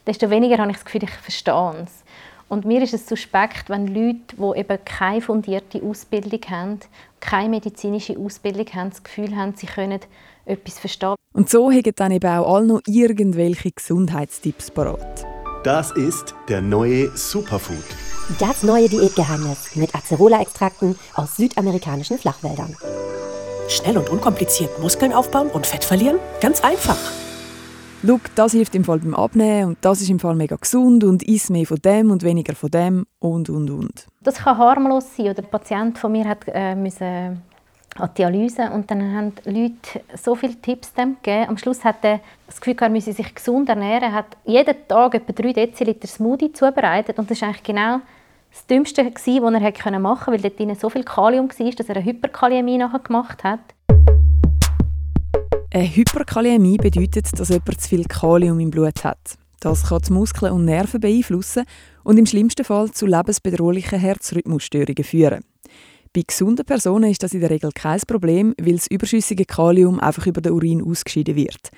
desto 0.06 0.28
weniger 0.28 0.58
habe 0.58 0.70
ich 0.70 0.76
das 0.76 0.84
Gefühl, 0.84 1.04
ich 1.04 1.10
verstehe 1.10 1.84
es. 1.84 2.04
Und 2.50 2.66
mir 2.66 2.82
ist 2.82 2.92
es 2.92 3.08
suspekt, 3.08 3.70
wenn 3.70 3.86
Leute, 3.86 4.36
die 4.36 4.60
eben 4.60 4.84
keine 4.84 5.22
fundierte 5.22 5.82
Ausbildung 5.82 6.42
haben, 6.50 6.80
keine 7.18 7.48
medizinische 7.48 8.18
Ausbildung 8.18 8.66
haben, 8.74 8.90
das 8.90 9.02
Gefühl 9.02 9.34
haben, 9.34 9.54
sie 9.56 9.66
können 9.66 10.00
etwas 10.44 10.78
verstehen. 10.78 11.14
Und 11.32 11.48
so 11.48 11.70
haben 11.70 11.92
dann 11.96 12.12
eben 12.12 12.30
auch 12.30 12.54
alle 12.54 12.66
noch 12.66 12.80
irgendwelche 12.86 13.70
Gesundheitstipps 13.70 14.70
parat. 14.70 15.24
Das 15.64 15.92
ist 15.92 16.34
der 16.48 16.60
neue 16.60 17.16
Superfood. 17.16 17.84
Das 18.38 18.62
neue 18.62 18.88
Diätgeheimnis 18.88 19.76
mit 19.76 19.94
Acerola-Extrakten 19.94 20.96
aus 21.14 21.36
südamerikanischen 21.36 22.18
Flachwäldern. 22.18 22.76
Schnell 23.68 23.98
und 23.98 24.10
unkompliziert 24.10 24.78
Muskeln 24.80 25.12
aufbauen 25.12 25.48
und 25.48 25.66
Fett 25.66 25.84
verlieren? 25.84 26.18
Ganz 26.40 26.62
einfach. 26.62 26.98
Schau, 28.04 28.18
das 28.34 28.52
hilft 28.52 28.74
im 28.74 28.84
Fall 28.84 28.98
beim 28.98 29.14
Abnehmen 29.14 29.68
und 29.68 29.78
das 29.80 30.00
ist 30.00 30.10
im 30.10 30.18
Fall 30.18 30.34
mega 30.34 30.56
gesund 30.56 31.04
und 31.04 31.22
isst 31.22 31.50
mehr 31.50 31.66
von 31.66 31.76
dem 31.76 32.10
und 32.10 32.24
weniger 32.24 32.56
von 32.56 32.70
dem 32.70 33.06
und 33.20 33.48
und 33.48 33.70
und. 33.70 34.06
Das 34.22 34.38
kann 34.38 34.58
harmlos 34.58 35.04
sein. 35.16 35.30
Oder 35.30 35.44
ein 35.44 35.50
Patient 35.50 35.98
von 35.98 36.10
mir 36.10 36.28
hat 36.28 36.40
äh, 36.48 36.74
müssen 36.74 37.42
an 37.96 38.10
die 38.10 38.22
Dialyse 38.22 38.70
und 38.70 38.90
dann 38.90 39.14
haben 39.14 39.32
die 39.44 39.50
Leute 39.50 40.00
so 40.16 40.34
viele 40.34 40.54
Tipps 40.60 40.92
dem 40.94 41.16
gegeben. 41.22 41.48
Am 41.48 41.58
Schluss 41.58 41.84
hat 41.84 42.02
er 42.02 42.20
das 42.46 42.60
Gefühl, 42.60 42.76
er 42.80 42.88
müsse 42.88 43.12
sich 43.12 43.34
gesund 43.34 43.68
ernähren. 43.68 44.02
Er 44.02 44.12
hat 44.12 44.36
jeden 44.44 44.76
Tag 44.88 45.14
etwa 45.14 45.32
3 45.32 45.52
Deziliter 45.52 46.08
Smoothie 46.08 46.52
zubereitet 46.52 47.18
und 47.18 47.30
das 47.30 47.38
ist 47.38 47.42
eigentlich 47.42 47.62
genau 47.62 48.00
das 48.50 48.66
Dümmste, 48.66 49.04
was 49.04 49.26
er 49.26 49.98
machen 49.98 50.24
konnte, 50.24 50.32
weil 50.32 50.40
dort 50.40 50.58
drin 50.58 50.74
so 50.74 50.90
viel 50.90 51.04
Kalium 51.04 51.48
war, 51.48 51.70
dass 51.70 51.88
er 51.88 51.96
eine 51.96 52.04
Hyperkaliämie 52.04 52.78
nachher 52.78 52.98
gemacht 52.98 53.44
hat. 53.44 53.60
Eine 55.72 55.84
Hyperkaliämie 55.84 56.76
bedeutet, 56.76 57.38
dass 57.38 57.48
jemand 57.48 57.80
zu 57.80 57.88
viel 57.88 58.04
Kalium 58.04 58.60
im 58.60 58.70
Blut 58.70 59.04
hat. 59.04 59.38
Das 59.60 59.88
kann 59.88 60.02
die 60.06 60.12
Muskeln 60.12 60.52
und 60.52 60.64
Nerven 60.64 61.00
beeinflussen 61.00 61.64
und 62.04 62.18
im 62.18 62.26
schlimmsten 62.26 62.64
Fall 62.64 62.90
zu 62.90 63.06
lebensbedrohlichen 63.06 63.98
Herzrhythmusstörungen 63.98 65.04
führen. 65.04 65.44
Bei 66.14 66.22
gesunden 66.26 66.66
Personen 66.66 67.10
ist 67.10 67.22
das 67.22 67.32
in 67.32 67.40
der 67.40 67.48
Regel 67.48 67.70
kein 67.74 68.00
Problem, 68.06 68.54
weil 68.60 68.74
das 68.74 68.86
überschüssige 68.86 69.46
Kalium 69.46 69.98
einfach 69.98 70.26
über 70.26 70.42
den 70.42 70.52
Urin 70.52 70.82
ausgeschieden 70.82 71.36
wird. 71.36 71.70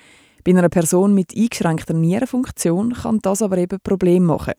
Bei 0.43 0.51
einer 0.51 0.67
Person 0.67 1.13
mit 1.13 1.33
eingeschränkter 1.33 1.93
Nierenfunktion 1.93 2.93
kann 2.93 3.19
das 3.21 3.41
aber 3.41 3.57
eben 3.57 3.79
Probleme 3.81 4.25
machen. 4.25 4.55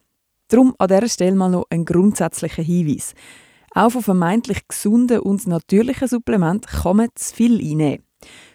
Darum 0.49 0.75
an 0.79 0.89
dieser 0.89 1.09
Stelle 1.09 1.37
mal 1.37 1.51
noch 1.51 1.67
ein 1.69 1.85
grundsätzlicher 1.85 2.63
Hinweis. 2.63 3.13
Auch 3.75 3.91
von 3.91 4.03
vermeintlich 4.03 4.67
gesunden 4.67 5.21
und 5.21 5.47
natürlichen 5.47 6.09
Supplementen 6.09 6.71
kann 6.83 6.97
man 6.97 7.09
zu 7.15 7.35
viel 7.35 7.61
einnehmen. 7.61 8.03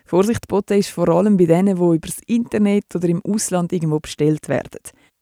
Vorsicht 0.05 0.47
geboten 0.47 0.79
ist 0.79 0.89
vor 0.89 1.07
allem 1.09 1.37
bei 1.37 1.45
denen, 1.45 1.75
die 1.75 1.81
über 1.81 1.99
das 1.99 2.19
Internet 2.25 2.95
oder 2.95 3.07
im 3.07 3.23
Ausland 3.23 3.71
irgendwo 3.71 3.99
bestellt 3.99 4.49
werden. 4.49 4.81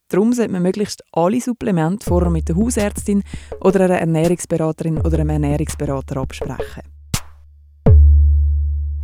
Darum 0.10 0.34
sollte 0.34 0.52
man 0.52 0.64
möglichst 0.64 1.04
alle 1.12 1.40
Supplemente 1.40 2.04
vorher 2.04 2.32
mit 2.32 2.50
der 2.50 2.56
Hausärztin 2.56 3.24
oder 3.62 3.82
einer 3.82 4.00
Ernährungsberaterin 4.00 5.00
oder 5.02 5.20
einem 5.20 5.30
Ernährungsberater 5.30 6.18
absprechen. 6.18 6.82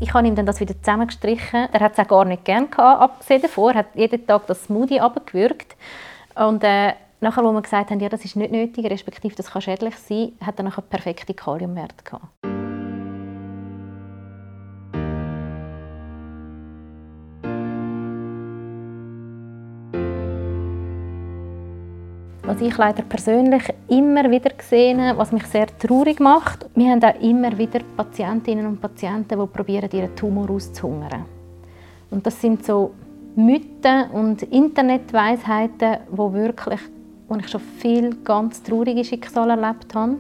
Ich 0.02 0.14
habe 0.14 0.28
ihm 0.28 0.36
dann 0.36 0.48
das 0.48 0.60
wieder 0.60 0.76
zusammengestrichen. 0.78 1.70
Er 1.72 1.80
hat 1.80 1.94
es 1.94 2.00
auch 2.00 2.08
gar 2.08 2.26
nicht 2.26 2.44
gern 2.44 2.72
gehabt, 2.72 3.02
abgesehen 3.02 3.44
davon. 3.44 3.74
Er 3.74 3.80
hat 3.80 3.96
jeden 3.96 4.26
Tag 4.26 4.48
das 4.48 4.64
Smoothie 4.64 5.00
abgewürgt. 5.00 5.76
Und 6.34 6.64
äh, 6.64 6.94
nachher, 7.22 7.44
wo 7.44 7.52
wir 7.52 7.62
gesagt 7.62 7.92
haben, 7.92 8.00
ja, 8.00 8.10
das 8.10 8.26
ist 8.26 8.36
nicht 8.36 8.52
nötig, 8.52 8.86
respektive 8.86 9.36
das 9.36 9.52
kann 9.52 9.62
schädlich 9.62 9.96
sein, 9.98 10.32
hat 10.42 10.58
er 10.58 10.64
nachher 10.64 10.82
perfekte 10.82 11.36
Kaliumwerte 11.36 12.04
gehabt. 12.04 12.55
Was 22.56 22.62
ich 22.62 22.78
leider 22.78 23.04
persönlich 23.04 23.64
immer 23.90 24.32
wieder 24.32 24.50
gesehen 24.52 25.18
was 25.18 25.34
mich 25.34 25.46
sehr 25.48 25.68
traurig 25.78 26.22
macht. 26.22 26.66
Wir 26.74 26.92
haben 26.92 27.04
auch 27.04 27.22
immer 27.22 27.58
wieder 27.58 27.82
Patientinnen 27.98 28.66
und 28.66 28.80
Patienten, 28.80 29.38
die 29.38 29.48
probieren, 29.48 29.90
ihren 29.92 30.16
Tumor 30.16 30.50
auszuhungern. 30.50 31.26
Und 32.12 32.26
das 32.26 32.40
sind 32.40 32.66
so 32.66 32.94
Mythen 33.36 34.10
und 34.12 34.44
Internetweisheiten, 34.44 35.98
wo 36.10 36.32
wirklich, 36.32 36.80
wo 37.28 37.36
ich 37.36 37.50
schon 37.50 37.60
viel 37.60 38.16
ganz 38.24 38.64
traurige 38.64 39.04
Schicksale 39.04 39.60
erlebt 39.62 39.94
habe. 39.94 40.16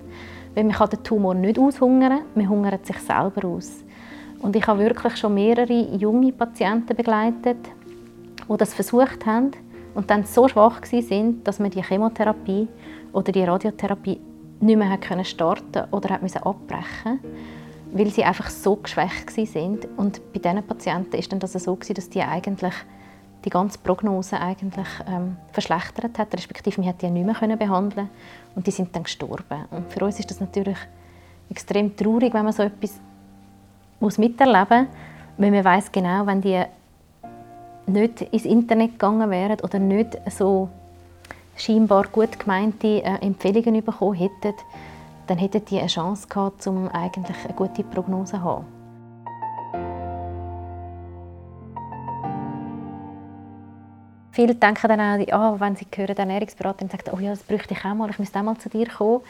Weil 0.55 0.65
man 0.65 0.73
kann 0.73 0.89
den 0.89 1.03
Tumor 1.03 1.35
nicht 1.35 1.57
aushungern, 1.57 2.23
man 2.35 2.49
hungert 2.49 2.85
sich 2.85 2.97
selber 2.97 3.47
aus. 3.47 3.85
Und 4.39 4.57
ich 4.57 4.67
habe 4.67 4.79
wirklich 4.79 5.15
schon 5.15 5.35
mehrere 5.35 5.95
junge 5.95 6.33
Patienten 6.33 6.97
begleitet, 6.97 7.59
die 8.49 8.57
das 8.57 8.73
versucht 8.73 9.25
haben 9.25 9.51
und 9.95 10.09
dann 10.09 10.23
so 10.25 10.47
schwach 10.47 10.85
sind, 10.85 11.47
dass 11.47 11.59
man 11.59 11.71
die 11.71 11.83
Chemotherapie 11.83 12.67
oder 13.13 13.31
die 13.31 13.43
Radiotherapie 13.43 14.19
nicht 14.59 14.77
mehr 14.77 14.97
können 14.97 15.25
starten 15.25 15.85
oder 15.91 16.09
hat 16.09 16.21
müssen 16.21 16.43
abbrechen 16.43 17.19
weil 17.95 18.09
sie 18.09 18.25
einfach 18.25 18.49
so 18.49 18.75
geschwächt 18.75 19.31
sind. 19.31 19.87
Und 19.95 20.21
bei 20.33 20.39
diesen 20.39 20.61
Patienten 20.63 21.15
ist 21.15 21.31
dann 21.31 21.39
das 21.39 21.53
so 21.53 21.75
dass 21.75 22.09
die 22.09 22.21
eigentlich 22.21 22.73
die 23.45 23.49
ganze 23.49 23.79
Prognose 23.79 24.39
eigentlich 24.39 24.87
ähm, 25.07 25.37
verschlechtert 25.53 26.19
hat, 26.19 26.33
respektive 26.33 26.81
man 26.81 26.89
hat 26.89 27.01
die 27.01 27.09
nicht 27.09 27.25
mehr 27.25 27.35
können 27.35 27.57
behandeln 27.57 28.09
und 28.55 28.67
die 28.67 28.71
sind 28.71 28.93
dann 28.93 29.03
gestorben. 29.03 29.65
Und 29.71 29.93
für 29.93 30.03
uns 30.03 30.19
ist 30.19 30.29
das 30.29 30.41
natürlich 30.41 30.77
extrem 31.49 31.95
traurig, 31.95 32.33
wenn 32.33 32.43
man 32.43 32.51
so 32.51 32.63
etwas 32.63 32.99
muss 34.01 34.17
miterleben 34.17 34.87
muss, 34.87 35.37
weil 35.37 35.51
man 35.51 35.63
weiß 35.63 35.91
genau, 35.91 36.25
wenn 36.25 36.41
die 36.41 36.61
nicht 37.87 38.21
ins 38.21 38.45
Internet 38.45 38.91
gegangen 38.91 39.29
wären 39.29 39.59
oder 39.61 39.79
nicht 39.79 40.17
so 40.29 40.69
scheinbar 41.55 42.07
gut 42.11 42.39
gemeinte 42.39 43.03
äh, 43.03 43.21
Empfehlungen 43.21 43.83
bekommen 43.83 44.15
hätten, 44.15 44.53
dann 45.27 45.37
hätten 45.37 45.63
die 45.65 45.79
eine 45.79 45.87
Chance 45.87 46.27
gehabt, 46.27 46.65
um 46.67 46.87
eigentlich 46.89 47.37
eine 47.43 47.53
gute 47.53 47.83
Prognose 47.83 48.33
zu 48.33 48.43
haben. 48.43 48.65
Viele 54.35 54.53
denken 54.53 54.89
dann 54.89 54.99
auch, 54.99 55.55
oh, 55.55 55.59
wenn 55.61 55.77
sie 55.77 55.87
hören, 55.95 56.07
der 56.07 56.19
Ernährungsberater 56.19 56.85
sagt, 56.89 57.09
oh 57.13 57.19
ja, 57.19 57.29
das 57.29 57.43
bräuchte 57.43 57.73
ich 57.73 57.85
auch 57.85 57.95
mal, 57.95 58.09
ich 58.09 58.19
müsste 58.19 58.37
auch 58.37 58.43
mal 58.43 58.57
zu 58.57 58.67
dir 58.67 58.85
kommen. 58.85 59.21
Und 59.21 59.23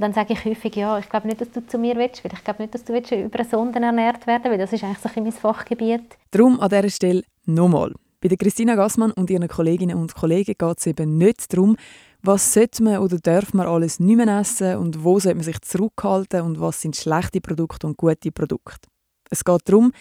dann 0.00 0.12
sage 0.12 0.34
ich 0.34 0.44
häufig, 0.44 0.76
ja, 0.76 0.98
ich 0.98 1.08
glaube 1.08 1.28
nicht, 1.28 1.40
dass 1.40 1.50
du 1.50 1.66
zu 1.66 1.78
mir 1.78 1.96
willst, 1.96 2.22
weil 2.22 2.30
ich 2.34 2.44
glaube 2.44 2.60
nicht, 2.62 2.74
dass 2.74 2.84
du 2.84 2.92
willst, 2.92 3.10
über 3.10 3.42
Sonden 3.42 3.82
ernährt 3.82 4.26
werden 4.26 4.50
weil 4.52 4.58
das 4.58 4.74
ist 4.74 4.84
eigentlich 4.84 4.98
so 4.98 5.08
ein 5.16 5.22
mein 5.22 5.32
Fachgebiet. 5.32 6.02
Darum 6.30 6.60
an 6.60 6.68
dieser 6.68 6.90
Stelle 6.90 7.22
nochmal. 7.54 7.92
Bei 8.20 8.28
der 8.28 8.36
Christina 8.36 8.74
Gassmann 8.74 9.12
und 9.12 9.30
ihren 9.30 9.48
Kolleginnen 9.48 9.96
und 9.96 10.14
Kollegen 10.14 10.54
geht 10.58 10.78
es 10.78 10.86
eben 10.86 11.16
nicht 11.16 11.52
darum, 11.52 11.76
was 12.22 12.52
sollte 12.52 12.82
man 12.82 12.98
oder 12.98 13.18
darf 13.18 13.54
man 13.54 13.66
alles 13.66 13.98
nicht 13.98 14.16
mehr 14.16 14.40
essen 14.40 14.76
und 14.76 15.04
wo 15.04 15.18
sollte 15.18 15.36
man 15.36 15.44
sich 15.44 15.60
zurückhalten 15.62 16.42
und 16.42 16.60
was 16.60 16.82
sind 16.82 16.96
schlechte 16.96 17.40
Produkte 17.40 17.86
und 17.86 17.96
gute 17.96 18.30
Produkte. 18.30 18.88
Es 19.30 19.44
geht 19.44 19.62
darum, 19.64 19.92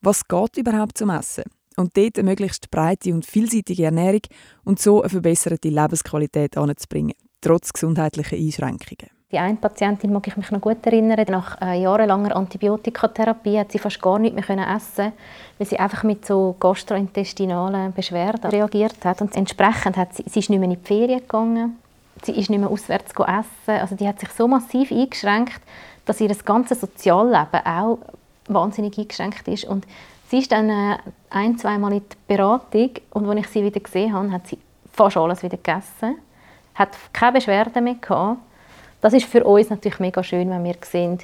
was 0.00 0.28
geht 0.28 0.56
überhaupt 0.56 0.98
zum 0.98 1.10
Essen 1.10 1.44
und 1.76 1.96
dort 1.96 2.18
eine 2.18 2.30
möglichst 2.30 2.70
breite 2.70 3.12
und 3.12 3.26
vielseitige 3.26 3.86
Ernährung 3.86 4.22
und 4.64 4.78
so 4.78 5.00
eine 5.00 5.10
verbesserte 5.10 5.68
Lebensqualität 5.68 6.56
anzubringen, 6.56 7.14
trotz 7.40 7.72
gesundheitlicher 7.72 8.36
Einschränkungen. 8.36 9.10
Die 9.34 9.40
eine 9.40 9.56
Patientin 9.56 10.12
mag 10.12 10.28
ich 10.28 10.36
mich 10.36 10.52
noch 10.52 10.60
gut 10.60 10.86
erinnern. 10.86 11.26
Nach 11.28 11.60
äh, 11.60 11.82
jahrelanger 11.82 12.36
Antibiotikatherapie 12.36 13.58
hat 13.58 13.72
sie 13.72 13.80
fast 13.80 14.00
gar 14.00 14.20
nichts 14.20 14.36
mehr 14.36 14.44
können 14.44 14.64
essen, 14.64 15.12
weil 15.58 15.66
sie 15.66 15.76
einfach 15.76 16.04
mit 16.04 16.24
so 16.24 16.54
gastrointestinalen 16.60 17.92
Beschwerden 17.92 18.48
reagiert 18.48 19.04
hat. 19.04 19.20
Und 19.20 19.34
entsprechend 19.34 19.96
hat 19.96 20.14
sie, 20.14 20.22
sie 20.28 20.38
ist 20.38 20.50
nicht 20.50 20.60
mehr 20.60 20.70
in 20.70 20.76
die 20.80 20.86
Ferien 20.86 21.18
gegangen. 21.18 21.80
Sie 22.22 22.30
ist 22.30 22.48
nicht 22.48 22.60
mehr 22.60 22.70
auswärts 22.70 23.10
essen. 23.10 23.80
Also 23.80 23.96
die 23.96 24.06
hat 24.06 24.20
sich 24.20 24.30
so 24.30 24.46
massiv 24.46 24.92
eingeschränkt, 24.92 25.60
dass 26.06 26.20
ihr 26.20 26.32
ganzes 26.44 26.80
Sozialleben 26.80 27.66
auch 27.66 27.98
wahnsinnig 28.46 28.96
eingeschränkt 28.96 29.48
ist. 29.48 29.64
Und 29.64 29.84
sie 30.30 30.38
ist 30.38 30.52
dann 30.52 30.70
äh, 30.70 30.98
ein, 31.30 31.58
zweimal 31.58 31.92
in 31.92 32.02
die 32.08 32.16
Beratung 32.28 32.90
und 33.10 33.28
als 33.28 33.40
ich 33.40 33.48
sie 33.48 33.64
wieder 33.64 33.80
gesehen 33.80 34.12
habe, 34.12 34.30
hat 34.30 34.46
sie 34.46 34.58
fast 34.92 35.16
alles 35.16 35.42
wieder 35.42 35.56
gegessen, 35.56 36.18
hat 36.76 36.90
keine 37.12 37.32
Beschwerden 37.32 37.82
mehr 37.82 37.96
gehabt 38.00 38.38
das 39.04 39.12
ist 39.12 39.26
für 39.26 39.44
uns 39.44 39.68
natürlich 39.68 40.00
mega 40.00 40.24
schön, 40.24 40.48
wenn 40.48 40.64
wir 40.64 40.76
sehen, 40.82 41.18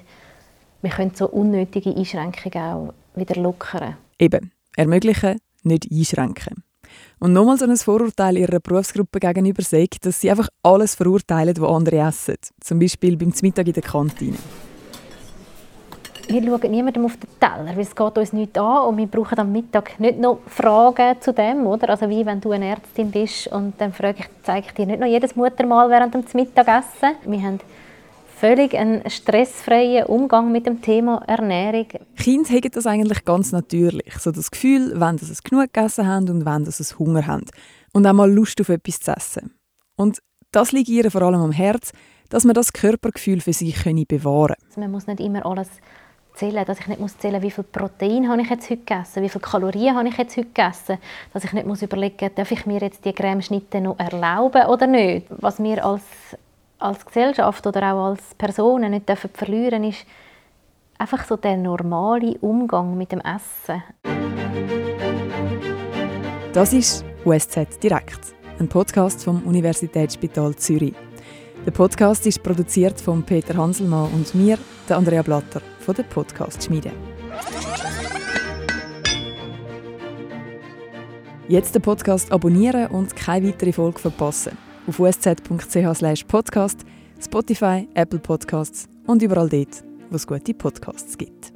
wir 0.83 0.91
können 0.91 1.13
so 1.15 1.27
unnötige 1.27 1.97
Einschränkungen 1.97 2.63
auch 2.63 2.95
wieder 3.15 3.41
lockern. 3.41 3.97
Eben, 4.19 4.53
ermöglichen, 4.77 5.39
nicht 5.63 5.91
einschränken. 5.91 6.63
Und 7.21 7.33
nochmal 7.33 7.57
so 7.57 7.65
ein 7.65 7.75
Vorurteil 7.79 8.37
ihrer 8.37 8.61
Berufsgruppe 8.61 9.19
gegenüber 9.19 9.63
sagt, 9.63 10.05
dass 10.05 10.21
sie 10.21 10.31
einfach 10.31 10.51
alles 10.63 10.95
verurteilen, 10.95 11.57
was 11.57 11.71
andere 11.71 12.07
essen. 12.07 12.37
Zum 12.61 12.81
Beispiel 12.81 13.17
beim 13.17 13.33
Mittag 13.41 13.67
in 13.67 13.73
der 13.73 13.83
Kantine 13.83 14.37
wir 16.31 16.43
schauen 16.43 16.71
niemandem 16.71 17.05
auf 17.05 17.17
den 17.17 17.29
Teller, 17.41 17.75
weil 17.75 17.81
es 17.81 17.95
geht 17.95 18.19
uns 18.19 18.33
nicht 18.33 18.57
an 18.57 18.89
und 18.89 18.97
wir 18.97 19.07
brauchen 19.07 19.39
am 19.39 19.53
Mittag 19.53 19.99
nicht 19.99 20.19
noch 20.19 20.39
Fragen 20.47 21.21
zu 21.21 21.33
dem, 21.33 21.67
oder? 21.67 21.91
Also 21.91 22.09
wie 22.09 22.25
wenn 22.25 22.41
du 22.41 22.53
eine 22.53 22.67
Ärztin 22.69 23.11
bist 23.11 23.49
und 23.49 23.75
dann 23.79 23.93
frage 23.93 24.21
ich, 24.21 24.27
zeige 24.43 24.67
ich 24.69 24.75
dir 24.75 24.87
nicht 24.87 25.01
noch 25.01 25.07
jedes 25.07 25.35
Muttermal 25.35 25.91
während 25.91 26.15
dem 26.15 26.25
Mittagessen. 26.35 27.17
Wir 27.25 27.43
haben 27.43 27.61
völlig 28.37 28.75
einen 28.77 29.09
stressfreien 29.09 30.07
Umgang 30.07 30.51
mit 30.51 30.67
dem 30.67 30.81
Thema 30.81 31.23
Ernährung. 31.27 31.87
Kinder 32.17 32.49
haben 32.51 32.71
das 32.73 32.87
eigentlich 32.87 33.25
ganz 33.25 33.53
natürlich. 33.53 34.15
So 34.19 34.31
das 34.31 34.51
Gefühl, 34.51 34.99
wenn 34.99 35.19
sie 35.19 35.31
es 35.31 35.43
genug 35.43 35.73
gegessen 35.73 36.07
haben 36.07 36.29
und 36.31 36.47
wenn 36.47 36.65
sie 36.65 36.99
Hunger 36.99 37.27
haben. 37.27 37.45
Und 37.93 38.07
auch 38.07 38.13
mal 38.13 38.31
Lust 38.31 38.61
auf 38.61 38.69
etwas 38.69 39.01
zu 39.01 39.11
essen. 39.11 39.55
Und 39.97 40.21
das 40.53 40.73
liegt 40.73 40.89
ihr 40.89 41.11
vor 41.11 41.23
allem 41.23 41.41
am 41.41 41.53
Herz, 41.53 41.93
dass 42.31 42.45
man 42.45 42.55
das 42.55 42.73
Körpergefühl 42.73 43.41
für 43.41 43.53
sich 43.53 43.77
bewahren 43.85 44.55
können. 44.55 44.69
Also 44.69 44.81
man 44.81 44.91
muss 44.91 45.07
nicht 45.07 45.21
immer 45.21 45.45
alles 45.45 45.69
zählen, 46.41 46.65
dass 46.65 46.81
ich 46.81 46.87
nicht 46.87 47.01
muss 47.01 47.19
zählen, 47.19 47.43
wie 47.43 47.51
viel 47.51 47.65
Protein 47.65 48.29
habe 48.29 48.41
ich 48.41 48.51
jetzt 48.51 48.71
heute 48.71 48.79
gegessen, 48.79 49.23
wie 49.23 49.29
viele 49.29 49.43
Kalorien 49.43 49.95
habe 49.95 50.09
ich 50.09 50.17
jetzt 50.17 50.37
heute 50.37 50.49
gegessen, 50.49 50.99
dass 51.33 51.45
ich 51.45 51.53
nicht 51.53 51.67
muss 51.67 51.83
überlegen, 51.83 52.31
darf 52.35 52.51
ich 52.51 52.65
mir 52.65 52.81
jetzt 52.81 53.05
die 53.05 53.13
Cremeschnitte 53.13 53.81
noch 53.81 53.99
erlauben 53.99 54.67
oder 54.67 54.87
nicht. 54.87 55.27
Was 55.29 55.63
wir 55.63 55.85
als 55.85 56.03
als 56.79 57.05
Gesellschaft 57.05 57.67
oder 57.67 57.93
auch 57.93 58.07
als 58.07 58.35
Personen 58.37 58.93
nicht 58.93 59.09
dürfen 59.09 59.31
verlieren 59.35 59.85
ist 59.85 60.07
einfach 60.99 61.25
so 61.27 61.37
der 61.37 61.57
normale 61.57 62.39
Umgang 62.41 62.97
mit 62.97 63.13
dem 63.13 63.21
Essen. 63.21 63.83
Das 66.53 66.73
ist 66.73 67.05
USZ 67.25 67.83
Direkt, 67.83 68.35
ein 68.59 68.69
Podcast 68.69 69.25
vom 69.25 69.43
Universitätsspital 69.45 70.57
Zürich. 70.57 70.95
Der 71.67 71.73
Podcast 71.73 72.27
ist 72.27 72.43
produziert 72.43 72.99
von 72.99 73.23
Peter 73.23 73.55
Hanselmann 73.55 74.11
und 74.13 74.35
mir, 74.35 74.59
der 74.89 74.97
Andrea 74.97 75.21
Blatter 75.21 75.61
von 75.81 75.95
der 75.95 76.05
Podcast 76.05 76.65
Schmiede. 76.65 76.91
Jetzt 81.49 81.75
den 81.75 81.83
Podcast 81.83 82.33
abonnieren 82.33 82.87
und 82.87 83.15
keine 83.15 83.49
weitere 83.49 83.73
Folge 83.73 83.99
verpassen. 83.99 84.57
Auf 84.87 84.99
usz.ch/podcast 84.99 86.79
Spotify, 87.23 87.87
Apple 87.93 88.21
Podcasts 88.21 88.89
und 89.07 89.23
überall 89.23 89.51
dort, 89.51 89.85
wo 90.09 90.17
es 90.17 90.27
gute 90.27 90.55
Podcasts 90.55 91.19
gibt. 91.19 91.53